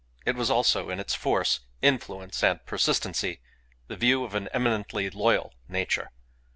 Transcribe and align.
It 0.25 0.35
was 0.35 0.49
also, 0.49 0.89
in 0.89 0.99
its 0.99 1.13
force, 1.13 1.59
influence, 1.83 2.43
and 2.43 2.65
persistency, 2.65 3.39
the 3.85 3.95
view 3.95 4.23
of 4.23 4.33
an 4.33 4.47
eminently 4.51 5.11
loyal 5.11 5.53
nature. 5.67 6.09